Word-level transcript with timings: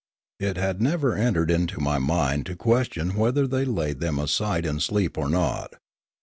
It 0.39 0.57
had 0.57 0.81
never 0.81 1.13
entered 1.13 1.51
into 1.51 1.79
my 1.79 1.99
mind 1.99 2.47
to 2.47 2.55
question 2.55 3.15
whether 3.15 3.45
they 3.45 3.65
laid 3.65 3.99
them 3.99 4.17
aside 4.17 4.65
in 4.65 4.79
sleep 4.79 5.15
or 5.15 5.29
not. 5.29 5.73